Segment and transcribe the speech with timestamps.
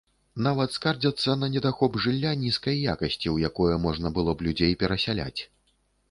[0.45, 5.41] Нават скардзяцца на недахоп жылля нізкай якасці, у якое можна было б людзей перасяляць.